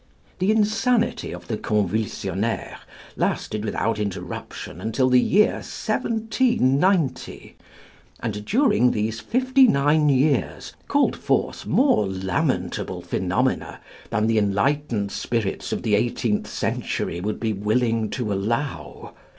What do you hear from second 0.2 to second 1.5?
The insanity of